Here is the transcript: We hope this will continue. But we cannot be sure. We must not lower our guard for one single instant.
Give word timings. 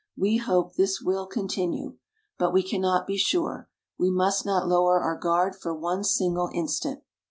We 0.17 0.37
hope 0.37 0.73
this 0.73 0.99
will 0.99 1.27
continue. 1.27 1.97
But 2.39 2.53
we 2.53 2.63
cannot 2.67 3.05
be 3.05 3.17
sure. 3.17 3.69
We 3.99 4.09
must 4.09 4.47
not 4.47 4.67
lower 4.67 4.99
our 4.99 5.15
guard 5.15 5.55
for 5.55 5.75
one 5.75 6.03
single 6.03 6.49
instant. 6.55 7.03